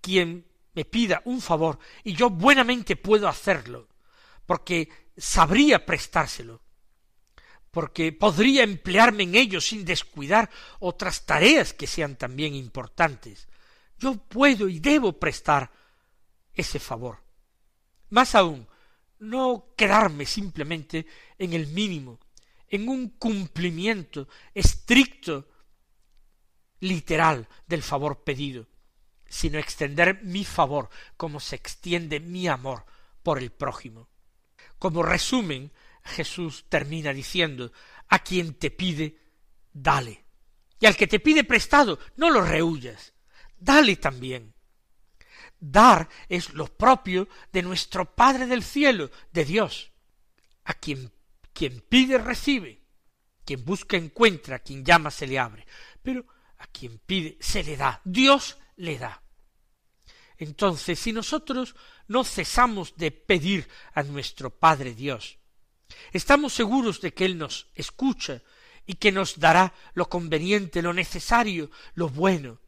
Quien 0.00 0.46
me 0.72 0.86
pida 0.86 1.20
un 1.26 1.42
favor 1.42 1.78
y 2.04 2.14
yo 2.14 2.30
buenamente 2.30 2.96
puedo 2.96 3.28
hacerlo, 3.28 3.86
porque 4.46 4.88
sabría 5.14 5.84
prestárselo, 5.84 6.62
porque 7.70 8.12
podría 8.12 8.62
emplearme 8.62 9.24
en 9.24 9.34
ello 9.34 9.60
sin 9.60 9.84
descuidar 9.84 10.48
otras 10.78 11.26
tareas 11.26 11.74
que 11.74 11.86
sean 11.86 12.16
también 12.16 12.54
importantes. 12.54 13.46
Yo 13.98 14.14
puedo 14.14 14.70
y 14.70 14.80
debo 14.80 15.12
prestar 15.12 15.70
ese 16.54 16.78
favor. 16.78 17.22
Más 18.08 18.34
aún, 18.34 18.66
no 19.18 19.74
quedarme 19.76 20.24
simplemente 20.24 21.06
en 21.36 21.52
el 21.52 21.66
mínimo, 21.66 22.20
en 22.68 22.88
un 22.88 23.10
cumplimiento 23.18 24.28
estricto, 24.54 25.48
literal 26.88 27.48
del 27.66 27.82
favor 27.82 28.24
pedido, 28.24 28.68
sino 29.28 29.58
extender 29.58 30.22
mi 30.22 30.44
favor 30.44 30.88
como 31.16 31.40
se 31.40 31.56
extiende 31.56 32.20
mi 32.20 32.48
amor 32.48 32.84
por 33.22 33.38
el 33.38 33.50
prójimo. 33.50 34.08
Como 34.78 35.02
resumen, 35.02 35.72
Jesús 36.04 36.66
termina 36.68 37.12
diciendo, 37.12 37.72
a 38.08 38.20
quien 38.20 38.54
te 38.54 38.70
pide, 38.70 39.18
dale. 39.72 40.24
Y 40.78 40.86
al 40.86 40.96
que 40.96 41.06
te 41.06 41.20
pide 41.20 41.44
prestado, 41.44 41.98
no 42.16 42.30
lo 42.30 42.42
rehuyas, 42.42 43.14
dale 43.58 43.96
también. 43.96 44.54
Dar 45.58 46.08
es 46.28 46.52
lo 46.52 46.66
propio 46.66 47.28
de 47.52 47.62
nuestro 47.62 48.14
Padre 48.14 48.46
del 48.46 48.62
cielo, 48.62 49.10
de 49.32 49.44
Dios. 49.44 49.90
A 50.64 50.74
quien, 50.74 51.12
quien 51.52 51.80
pide 51.80 52.18
recibe, 52.18 52.82
quien 53.44 53.64
busca 53.64 53.96
encuentra, 53.96 54.58
quien 54.58 54.84
llama 54.84 55.10
se 55.10 55.26
le 55.26 55.38
abre. 55.38 55.66
Pero 56.02 56.26
a 56.58 56.66
quien 56.66 56.98
pide 56.98 57.36
se 57.40 57.62
le 57.62 57.76
da, 57.76 58.00
Dios 58.04 58.58
le 58.76 58.98
da. 58.98 59.22
Entonces, 60.38 60.98
si 60.98 61.12
nosotros 61.12 61.74
no 62.08 62.24
cesamos 62.24 62.96
de 62.96 63.10
pedir 63.10 63.68
a 63.94 64.02
nuestro 64.02 64.50
Padre 64.50 64.94
Dios, 64.94 65.38
estamos 66.12 66.52
seguros 66.52 67.00
de 67.00 67.14
que 67.14 67.24
Él 67.24 67.38
nos 67.38 67.68
escucha 67.74 68.42
y 68.86 68.94
que 68.94 69.12
nos 69.12 69.40
dará 69.40 69.72
lo 69.94 70.08
conveniente, 70.08 70.82
lo 70.82 70.92
necesario, 70.92 71.70
lo 71.94 72.08
bueno. 72.08 72.60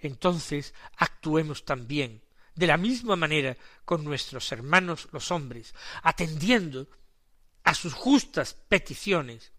Entonces 0.00 0.74
actuemos 0.96 1.64
también 1.64 2.22
de 2.54 2.66
la 2.66 2.76
misma 2.76 3.16
manera 3.16 3.56
con 3.84 4.02
nuestros 4.02 4.50
hermanos 4.50 5.08
los 5.12 5.30
hombres, 5.30 5.74
atendiendo 6.02 6.88
a 7.64 7.74
sus 7.74 7.92
justas 7.92 8.54
peticiones, 8.54 9.52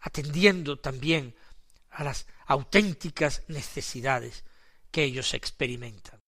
atendiendo 0.00 0.78
también 0.78 1.34
a 1.92 2.04
las 2.04 2.26
auténticas 2.46 3.42
necesidades 3.48 4.44
que 4.90 5.04
ellos 5.04 5.34
experimentan. 5.34 6.21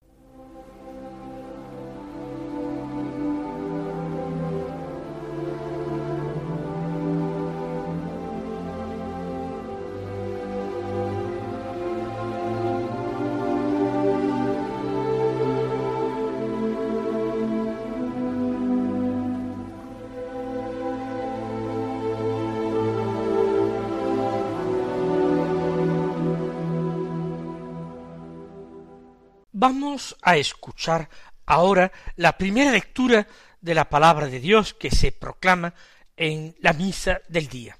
Vamos 29.67 30.15
a 30.21 30.37
escuchar 30.37 31.09
ahora 31.47 31.91
la 32.17 32.37
primera 32.37 32.71
lectura 32.71 33.27
de 33.63 33.75
la 33.75 33.89
palabra 33.89 34.27
de 34.27 34.39
Dios 34.39 34.75
que 34.75 34.91
se 34.91 35.11
proclama 35.11 35.73
en 36.19 36.55
la 36.61 36.75
misa 36.75 37.23
del 37.29 37.49
día. 37.49 37.79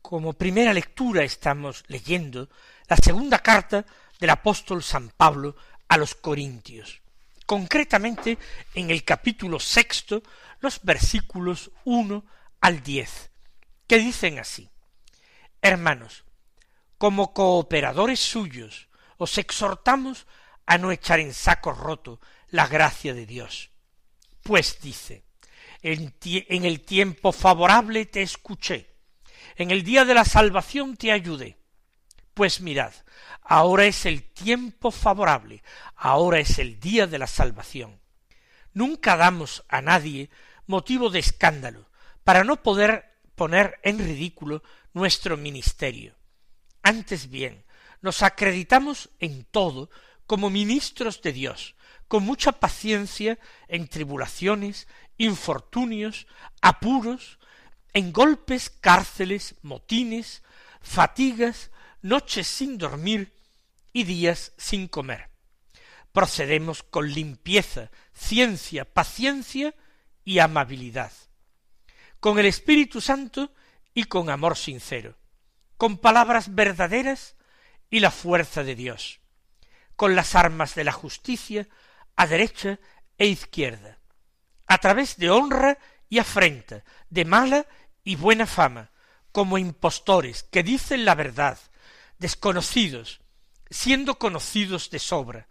Como 0.00 0.34
primera 0.34 0.72
lectura 0.72 1.24
estamos 1.24 1.82
leyendo 1.88 2.48
la 2.86 2.96
segunda 2.98 3.40
carta 3.40 3.84
del 4.20 4.30
apóstol 4.30 4.80
San 4.80 5.08
Pablo 5.08 5.56
a 5.88 5.96
los 5.96 6.14
Corintios, 6.14 7.02
concretamente 7.46 8.38
en 8.72 8.92
el 8.92 9.02
capítulo 9.02 9.58
sexto, 9.58 10.22
los 10.60 10.80
versículos 10.84 11.72
uno 11.82 12.24
al 12.60 12.80
diez, 12.84 13.32
que 13.88 13.98
dicen 13.98 14.38
así 14.38 14.70
Hermanos, 15.60 16.22
como 16.96 17.34
cooperadores 17.34 18.20
suyos, 18.20 18.88
os 19.16 19.36
exhortamos 19.36 20.28
a 20.66 20.78
no 20.78 20.90
echar 20.92 21.20
en 21.20 21.32
saco 21.32 21.72
roto 21.72 22.20
la 22.48 22.66
gracia 22.66 23.14
de 23.14 23.26
Dios. 23.26 23.70
Pues 24.42 24.80
dice, 24.80 25.24
en, 25.82 26.14
en, 26.22 26.64
el 26.64 26.80
tiempo 26.80 27.32
favorable 27.32 28.06
te 28.06 28.22
escuché, 28.22 28.90
en 29.56 29.70
el 29.70 29.82
día 29.82 30.04
de 30.04 30.14
la 30.14 30.24
salvación 30.24 30.96
te 30.96 31.12
ayudé. 31.12 31.56
Pues 32.34 32.60
mirad, 32.60 32.92
ahora 33.42 33.86
es 33.86 34.04
el 34.04 34.22
tiempo 34.22 34.90
favorable, 34.90 35.62
ahora 35.94 36.38
es 36.38 36.58
el 36.58 36.78
día 36.78 37.06
de 37.06 37.18
la 37.18 37.26
salvación. 37.26 38.00
Nunca 38.74 39.16
damos 39.16 39.64
a 39.68 39.80
nadie 39.80 40.28
motivo 40.66 41.10
de 41.10 41.20
escándalo, 41.20 41.88
para 42.24 42.44
no 42.44 42.62
poder 42.62 43.16
poner 43.36 43.78
en 43.82 43.98
ridículo 43.98 44.62
nuestro 44.92 45.36
ministerio. 45.36 46.16
Antes 46.82 47.30
bien, 47.30 47.64
nos 48.02 48.22
acreditamos 48.22 49.10
en 49.20 49.44
todo 49.44 49.90
como 50.26 50.50
ministros 50.50 51.22
de 51.22 51.32
Dios, 51.32 51.76
con 52.08 52.24
mucha 52.24 52.52
paciencia 52.52 53.38
en 53.68 53.88
tribulaciones, 53.88 54.86
infortunios, 55.18 56.26
apuros, 56.60 57.38
en 57.92 58.12
golpes, 58.12 58.70
cárceles, 58.70 59.54
motines, 59.62 60.42
fatigas, 60.80 61.70
noches 62.02 62.46
sin 62.46 62.78
dormir 62.78 63.32
y 63.92 64.04
días 64.04 64.52
sin 64.56 64.88
comer. 64.88 65.30
Procedemos 66.12 66.82
con 66.82 67.12
limpieza, 67.12 67.90
ciencia, 68.12 68.84
paciencia 68.84 69.74
y 70.24 70.38
amabilidad, 70.38 71.12
con 72.20 72.38
el 72.38 72.46
Espíritu 72.46 73.00
Santo 73.00 73.52
y 73.94 74.04
con 74.04 74.30
amor 74.30 74.56
sincero, 74.56 75.16
con 75.76 75.98
palabras 75.98 76.54
verdaderas 76.54 77.36
y 77.90 78.00
la 78.00 78.10
fuerza 78.10 78.64
de 78.64 78.74
Dios 78.74 79.20
con 79.96 80.14
las 80.14 80.34
armas 80.34 80.74
de 80.74 80.84
la 80.84 80.92
justicia 80.92 81.66
a 82.14 82.26
derecha 82.26 82.78
e 83.18 83.26
izquierda, 83.26 83.98
a 84.66 84.78
través 84.78 85.16
de 85.16 85.30
honra 85.30 85.78
y 86.08 86.18
afrenta, 86.18 86.84
de 87.10 87.24
mala 87.24 87.66
y 88.04 88.16
buena 88.16 88.46
fama, 88.46 88.90
como 89.32 89.58
impostores 89.58 90.44
que 90.44 90.62
dicen 90.62 91.04
la 91.04 91.14
verdad, 91.14 91.58
desconocidos, 92.18 93.20
siendo 93.70 94.18
conocidos 94.18 94.90
de 94.90 94.98
sobra, 94.98 95.48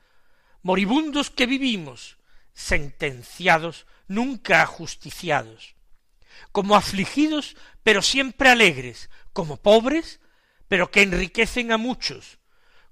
moribundos 0.62 1.30
que 1.30 1.46
vivimos, 1.46 2.18
sentenciados, 2.54 3.86
nunca 4.08 4.62
ajusticiados, 4.62 5.76
como 6.52 6.76
afligidos, 6.76 7.56
pero 7.84 8.02
siempre 8.02 8.50
alegres, 8.50 9.10
como 9.34 9.58
pobres, 9.58 10.20
pero 10.68 10.90
que 10.90 11.02
enriquecen 11.02 11.72
a 11.72 11.78
muchos, 11.78 12.40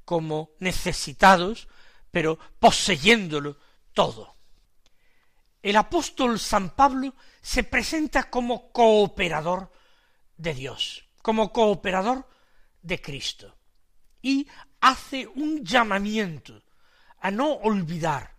como 0.05 0.51
necesitados, 0.59 1.67
pero 2.11 2.37
poseyéndolo 2.59 3.57
todo. 3.93 4.35
El 5.61 5.77
apóstol 5.77 6.39
San 6.39 6.71
Pablo 6.71 7.15
se 7.41 7.63
presenta 7.63 8.29
como 8.29 8.71
cooperador 8.71 9.71
de 10.37 10.53
Dios, 10.53 11.05
como 11.21 11.53
cooperador 11.53 12.27
de 12.81 13.01
Cristo, 13.01 13.55
y 14.21 14.47
hace 14.81 15.25
un 15.27 15.63
llamamiento 15.63 16.61
a 17.19 17.31
no 17.31 17.53
olvidar 17.53 18.35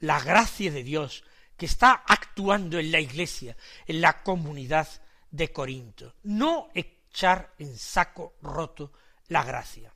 la 0.00 0.20
gracia 0.20 0.70
de 0.72 0.82
Dios 0.82 1.24
que 1.56 1.66
está 1.66 1.92
actuando 2.06 2.78
en 2.78 2.90
la 2.90 3.00
iglesia, 3.00 3.56
en 3.86 4.00
la 4.00 4.22
comunidad 4.22 4.88
de 5.30 5.52
Corinto, 5.52 6.14
no 6.24 6.68
echar 6.74 7.54
en 7.58 7.76
saco 7.78 8.34
roto 8.42 8.92
la 9.28 9.42
gracia. 9.42 9.92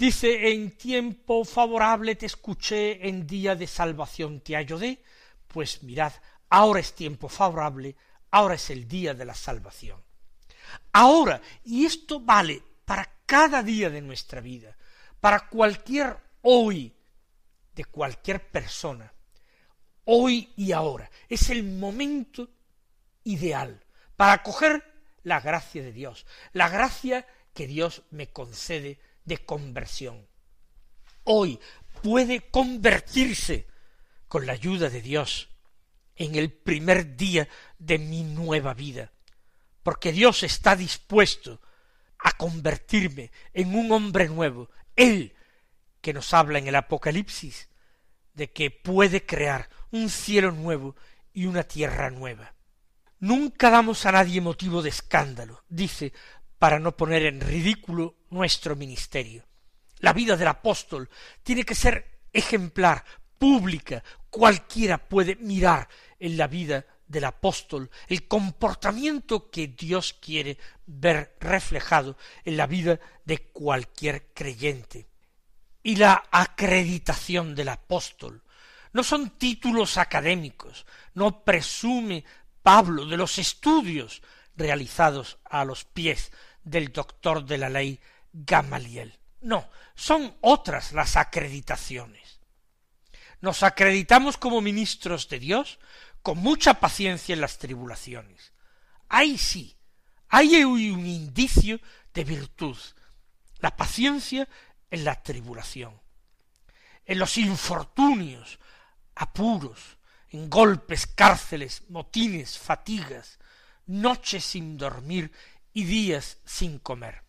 Dice, 0.00 0.50
en 0.50 0.78
tiempo 0.78 1.44
favorable 1.44 2.14
te 2.14 2.24
escuché, 2.24 3.06
en 3.06 3.26
día 3.26 3.54
de 3.54 3.66
salvación 3.66 4.40
te 4.40 4.56
ayudé. 4.56 5.02
Pues 5.46 5.82
mirad, 5.82 6.14
ahora 6.48 6.80
es 6.80 6.94
tiempo 6.94 7.28
favorable, 7.28 7.94
ahora 8.30 8.54
es 8.54 8.70
el 8.70 8.88
día 8.88 9.12
de 9.12 9.26
la 9.26 9.34
salvación. 9.34 10.02
Ahora, 10.94 11.42
y 11.66 11.84
esto 11.84 12.18
vale 12.18 12.62
para 12.86 13.12
cada 13.26 13.62
día 13.62 13.90
de 13.90 14.00
nuestra 14.00 14.40
vida, 14.40 14.74
para 15.20 15.50
cualquier 15.50 16.16
hoy 16.40 16.94
de 17.74 17.84
cualquier 17.84 18.48
persona, 18.50 19.12
hoy 20.06 20.50
y 20.56 20.72
ahora, 20.72 21.10
es 21.28 21.50
el 21.50 21.62
momento 21.62 22.48
ideal 23.24 23.84
para 24.16 24.32
acoger 24.32 24.82
la 25.24 25.40
gracia 25.40 25.82
de 25.82 25.92
Dios, 25.92 26.24
la 26.54 26.70
gracia 26.70 27.26
que 27.52 27.66
Dios 27.66 28.00
me 28.10 28.30
concede 28.30 28.98
de 29.30 29.38
conversión. 29.38 30.26
Hoy 31.22 31.60
puede 32.02 32.50
convertirse 32.50 33.68
con 34.26 34.44
la 34.44 34.52
ayuda 34.52 34.90
de 34.90 35.00
Dios, 35.00 35.48
en 36.16 36.34
el 36.34 36.52
primer 36.52 37.16
día 37.16 37.48
de 37.78 37.98
mi 37.98 38.24
nueva 38.24 38.74
vida, 38.74 39.12
porque 39.84 40.10
Dios 40.10 40.42
está 40.42 40.74
dispuesto 40.74 41.60
a 42.18 42.32
convertirme 42.32 43.30
en 43.54 43.76
un 43.76 43.92
hombre 43.92 44.28
nuevo, 44.28 44.68
Él 44.96 45.34
que 46.00 46.12
nos 46.12 46.34
habla 46.34 46.58
en 46.58 46.66
el 46.66 46.74
Apocalipsis 46.74 47.68
de 48.34 48.50
que 48.50 48.72
puede 48.72 49.24
crear 49.24 49.70
un 49.92 50.10
cielo 50.10 50.50
nuevo 50.50 50.96
y 51.32 51.46
una 51.46 51.62
tierra 51.62 52.10
nueva. 52.10 52.54
Nunca 53.20 53.70
damos 53.70 54.06
a 54.06 54.12
nadie 54.12 54.40
motivo 54.40 54.82
de 54.82 54.88
escándalo, 54.88 55.62
dice, 55.68 56.12
para 56.60 56.78
no 56.78 56.94
poner 56.94 57.24
en 57.24 57.40
ridículo 57.40 58.16
nuestro 58.28 58.76
ministerio. 58.76 59.46
La 60.00 60.12
vida 60.12 60.36
del 60.36 60.48
apóstol 60.48 61.08
tiene 61.42 61.64
que 61.64 61.74
ser 61.74 62.20
ejemplar, 62.34 63.02
pública, 63.38 64.04
cualquiera 64.28 64.98
puede 64.98 65.36
mirar 65.36 65.88
en 66.18 66.36
la 66.36 66.48
vida 66.48 66.84
del 67.06 67.24
apóstol 67.24 67.90
el 68.08 68.28
comportamiento 68.28 69.50
que 69.50 69.68
Dios 69.68 70.12
quiere 70.20 70.58
ver 70.84 71.34
reflejado 71.40 72.18
en 72.44 72.58
la 72.58 72.66
vida 72.66 73.00
de 73.24 73.38
cualquier 73.38 74.34
creyente. 74.34 75.08
Y 75.82 75.96
la 75.96 76.24
acreditación 76.30 77.54
del 77.54 77.70
apóstol 77.70 78.42
no 78.92 79.02
son 79.02 79.30
títulos 79.38 79.96
académicos, 79.96 80.84
no 81.14 81.42
presume 81.42 82.22
Pablo 82.62 83.06
de 83.06 83.16
los 83.16 83.38
estudios 83.38 84.20
realizados 84.56 85.38
a 85.44 85.64
los 85.64 85.86
pies 85.86 86.30
del 86.62 86.92
doctor 86.92 87.44
de 87.44 87.58
la 87.58 87.68
ley 87.68 88.00
Gamaliel. 88.32 89.18
No, 89.40 89.68
son 89.94 90.36
otras 90.40 90.92
las 90.92 91.16
acreditaciones. 91.16 92.40
Nos 93.40 93.62
acreditamos 93.62 94.36
como 94.36 94.60
ministros 94.60 95.28
de 95.28 95.38
Dios 95.38 95.78
con 96.22 96.38
mucha 96.38 96.74
paciencia 96.74 97.32
en 97.32 97.40
las 97.40 97.58
tribulaciones. 97.58 98.52
Ahí 99.08 99.38
sí, 99.38 99.76
hay 100.28 100.62
un 100.64 100.78
indicio 101.06 101.80
de 102.12 102.24
virtud, 102.24 102.76
la 103.58 103.74
paciencia 103.76 104.48
en 104.90 105.04
la 105.04 105.22
tribulación, 105.22 106.00
en 107.06 107.18
los 107.18 107.38
infortunios, 107.38 108.58
apuros, 109.14 109.98
en 110.28 110.48
golpes, 110.48 111.06
cárceles, 111.06 111.82
motines, 111.88 112.58
fatigas, 112.58 113.38
noches 113.86 114.44
sin 114.44 114.76
dormir 114.76 115.32
y 115.72 115.84
días 115.84 116.38
sin 116.44 116.78
comer. 116.78 117.22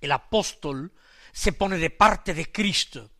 El 0.00 0.12
apóstol 0.12 0.92
se 1.32 1.52
pone 1.52 1.78
de 1.78 1.90
parte 1.90 2.34
de 2.34 2.50
Cristo. 2.50 3.10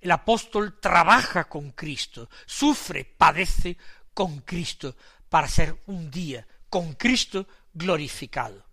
El 0.00 0.10
apóstol 0.10 0.80
trabaja 0.80 1.48
con 1.48 1.72
Cristo, 1.72 2.28
sufre, 2.46 3.04
padece 3.04 3.76
con 4.14 4.40
Cristo 4.40 4.96
para 5.28 5.48
ser 5.48 5.82
un 5.86 6.10
día 6.10 6.46
con 6.68 6.94
Cristo 6.94 7.46
glorificado. 7.74 8.66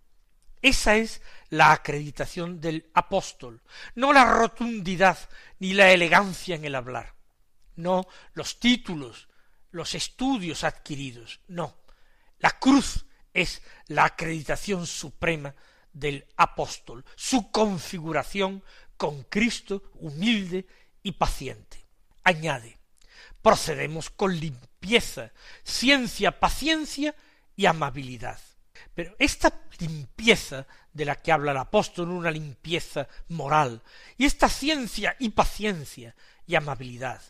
Esa 0.62 0.96
es 0.96 1.22
la 1.50 1.72
acreditación 1.72 2.60
del 2.60 2.90
apóstol, 2.94 3.62
no 3.94 4.12
la 4.12 4.24
rotundidad 4.24 5.18
ni 5.58 5.72
la 5.72 5.90
elegancia 5.90 6.54
en 6.54 6.64
el 6.64 6.74
hablar, 6.74 7.14
no 7.76 8.06
los 8.34 8.58
títulos, 8.58 9.28
los 9.70 9.94
estudios 9.94 10.64
adquiridos, 10.64 11.40
no. 11.48 11.76
La 12.38 12.58
cruz 12.58 13.06
es 13.34 13.62
la 13.86 14.04
acreditación 14.04 14.86
suprema 14.86 15.54
del 15.92 16.26
apóstol, 16.36 17.04
su 17.16 17.50
configuración 17.50 18.62
con 18.96 19.22
Cristo 19.24 19.82
humilde 19.94 20.66
y 21.02 21.12
paciente. 21.12 21.84
Añade, 22.24 22.78
procedemos 23.42 24.10
con 24.10 24.38
limpieza, 24.38 25.32
ciencia, 25.64 26.38
paciencia 26.38 27.14
y 27.56 27.66
amabilidad. 27.66 28.40
Pero 28.94 29.14
esta 29.18 29.52
limpieza 29.78 30.66
de 30.92 31.04
la 31.04 31.16
que 31.16 31.32
habla 31.32 31.52
el 31.52 31.58
apóstol, 31.58 32.10
una 32.10 32.30
limpieza 32.30 33.08
moral, 33.28 33.82
y 34.16 34.24
esta 34.26 34.48
ciencia 34.48 35.16
y 35.18 35.30
paciencia 35.30 36.14
y 36.46 36.54
amabilidad, 36.54 37.22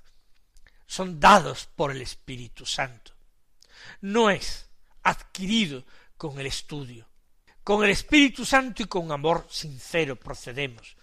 son 0.86 1.20
dados 1.20 1.68
por 1.76 1.90
el 1.90 2.02
Espíritu 2.02 2.66
Santo. 2.66 3.12
No 4.00 4.30
es 4.30 4.69
adquirido 5.02 5.84
con 6.16 6.38
el 6.38 6.46
estudio. 6.46 7.08
Con 7.62 7.84
el 7.84 7.90
Espíritu 7.90 8.44
Santo 8.44 8.82
y 8.82 8.86
con 8.86 9.12
amor 9.12 9.46
sincero 9.48 10.16
procedemos. 10.16 10.96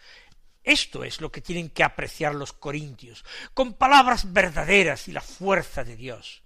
Esto 0.63 1.03
es 1.03 1.21
lo 1.21 1.31
que 1.31 1.41
tienen 1.41 1.69
que 1.69 1.83
apreciar 1.83 2.35
los 2.35 2.51
corintios, 2.51 3.23
con 3.53 3.73
palabras 3.73 4.33
verdaderas 4.33 5.07
y 5.07 5.13
la 5.13 5.21
fuerza 5.21 5.83
de 5.83 5.95
Dios, 5.95 6.43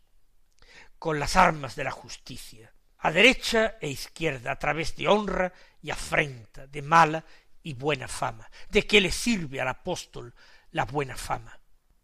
con 1.00 1.20
las 1.20 1.36
armas 1.36 1.76
de 1.76 1.84
la 1.84 1.92
justicia, 1.92 2.72
a 3.00 3.12
derecha 3.12 3.78
e 3.82 3.90
izquierda, 3.90 4.52
a 4.52 4.60
través 4.60 4.96
de 4.96 5.08
honra 5.08 5.52
y 5.82 5.90
afrenta, 5.90 6.68
de 6.68 6.84
mala 6.84 7.26
y 7.64 7.74
buena 7.74 8.08
fama. 8.08 8.48
¿De 8.70 8.86
qué 8.86 9.02
le 9.02 9.12
sirve 9.12 9.60
al 9.60 9.70
apóstol 9.70 10.36
la 10.70 10.86
buena 10.86 11.18
fama? 11.18 11.60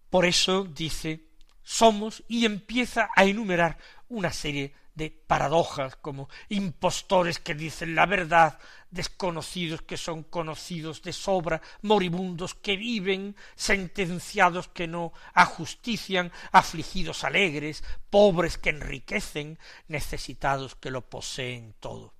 Por 0.09 0.25
eso 0.25 0.63
dice 0.63 1.27
somos 1.61 2.23
y 2.29 2.45
empieza 2.45 3.09
a 3.13 3.25
enumerar 3.25 3.77
una 4.07 4.31
serie 4.31 4.73
de 4.97 5.11
paradojas 5.11 5.95
como 5.95 6.27
impostores 6.49 7.39
que 7.39 7.53
dicen 7.53 7.93
la 7.93 8.07
verdad, 8.07 8.57
desconocidos 8.89 9.83
que 9.83 9.95
son 9.95 10.23
conocidos 10.23 11.03
de 11.03 11.13
sobra, 11.13 11.61
moribundos 11.83 12.55
que 12.55 12.75
viven, 12.77 13.35
sentenciados 13.55 14.67
que 14.69 14.87
no 14.87 15.13
ajustician, 15.35 16.31
afligidos 16.51 17.23
alegres, 17.23 17.83
pobres 18.09 18.57
que 18.57 18.71
enriquecen, 18.71 19.59
necesitados 19.87 20.73
que 20.73 20.89
lo 20.89 21.07
poseen 21.07 21.75
todo. 21.79 22.15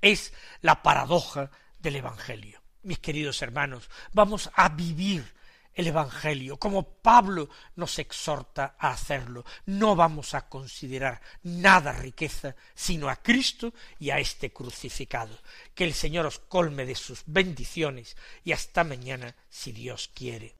Es 0.00 0.32
la 0.60 0.84
paradoja 0.84 1.50
del 1.80 1.96
Evangelio. 1.96 2.62
Mis 2.84 3.00
queridos 3.00 3.42
hermanos, 3.42 3.90
vamos 4.12 4.50
a 4.54 4.68
vivir 4.68 5.34
el 5.78 5.86
Evangelio, 5.86 6.58
como 6.58 6.82
Pablo 6.82 7.48
nos 7.76 8.00
exhorta 8.00 8.74
a 8.80 8.90
hacerlo. 8.90 9.44
No 9.64 9.94
vamos 9.94 10.34
a 10.34 10.48
considerar 10.48 11.20
nada 11.44 11.92
riqueza, 11.92 12.56
sino 12.74 13.08
a 13.08 13.14
Cristo 13.14 13.72
y 14.00 14.10
a 14.10 14.18
este 14.18 14.52
crucificado. 14.52 15.38
Que 15.76 15.84
el 15.84 15.94
Señor 15.94 16.26
os 16.26 16.40
colme 16.40 16.84
de 16.84 16.96
sus 16.96 17.22
bendiciones 17.26 18.16
y 18.42 18.50
hasta 18.50 18.82
mañana, 18.82 19.36
si 19.48 19.70
Dios 19.70 20.10
quiere. 20.12 20.56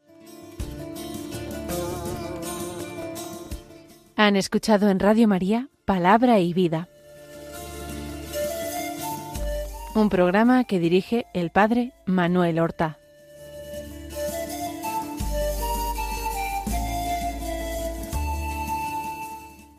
Han 4.14 4.37
escuchado 4.37 4.88
en 4.88 5.00
Radio 5.00 5.26
María 5.26 5.68
Palabra 5.85 6.38
y 6.38 6.52
Vida, 6.52 6.88
un 9.96 10.11
programa 10.11 10.62
que 10.62 10.78
dirige 10.78 11.26
el 11.35 11.50
Padre 11.50 11.92
Manuel 12.07 12.61
Horta. 12.61 12.98